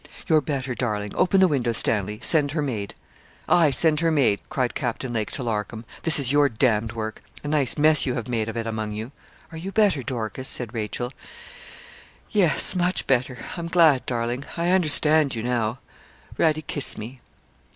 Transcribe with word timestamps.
'You're 0.25 0.41
better, 0.41 0.73
darling. 0.73 1.11
Open 1.15 1.41
the 1.41 1.47
window, 1.47 1.73
Stanley. 1.73 2.19
Send 2.23 2.49
her 2.53 2.63
maid.' 2.63 2.95
'Aye, 3.47 3.69
send 3.69 3.99
her 3.99 4.09
maid,' 4.09 4.41
cried 4.49 4.73
Captain 4.73 5.13
Lake 5.13 5.29
to 5.33 5.43
Larcom. 5.43 5.85
'This 6.01 6.17
is 6.17 6.31
your 6.31 6.49
d 6.49 6.55
d 6.87 6.95
work. 6.95 7.21
A 7.43 7.47
nice 7.47 7.77
mess 7.77 8.07
you 8.07 8.15
have 8.15 8.27
made 8.27 8.49
of 8.49 8.57
it 8.57 8.65
among 8.65 8.93
you.' 8.93 9.11
'Are 9.51 9.59
you 9.59 9.71
better, 9.71 10.01
Dorcas?' 10.01 10.47
said 10.49 10.73
Rachel. 10.73 11.13
'Yes 12.31 12.75
much 12.75 13.05
better. 13.05 13.37
I'm 13.55 13.67
glad, 13.67 14.07
darling, 14.07 14.43
I 14.57 14.71
understand 14.71 15.35
you 15.35 15.43
now. 15.43 15.77
Radie, 16.35 16.65
kiss 16.65 16.97
me.' 16.97 17.21